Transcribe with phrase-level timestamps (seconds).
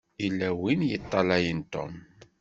[0.21, 1.93] Yella win i yeṭṭalayen Tom.